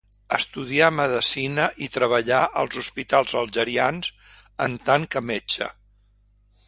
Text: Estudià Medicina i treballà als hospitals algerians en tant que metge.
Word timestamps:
Estudià 0.35 0.87
Medicina 0.99 1.67
i 1.87 1.89
treballà 1.97 2.39
als 2.61 2.79
hospitals 2.83 3.35
algerians 3.43 4.11
en 4.69 4.79
tant 4.89 5.07
que 5.13 5.23
metge. 5.33 5.69